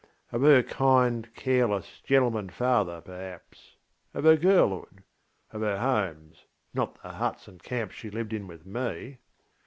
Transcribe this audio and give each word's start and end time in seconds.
Of 0.31 0.41
her 0.41 0.63
kind, 0.63 1.31
careless, 1.35 2.01
gentleman 2.03 2.49
father, 2.49 3.01
perhaps. 3.01 3.75
Of 4.15 4.23
her 4.23 4.35
girlhood. 4.35 5.03
Of 5.51 5.61
her 5.61 5.77
homesŌĆönot 5.77 6.99
the 7.03 7.09
huts 7.11 7.47
and 7.47 7.61
camps 7.61 7.93
she 7.93 8.09
lived 8.09 8.33
in 8.33 8.47
with 8.47 8.65
me. 8.65 9.19